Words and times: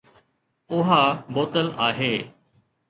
اها 0.69 1.03
بوتل 1.33 1.67
آهي 1.87 2.31